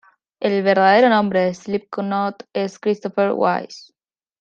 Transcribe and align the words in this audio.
El 0.39 0.63
verdadero 0.63 1.09
nombre 1.09 1.41
de 1.41 1.53
Slipknot 1.53 2.45
es 2.53 2.79
Christopher 2.79 3.33
Weiss. 3.35 3.93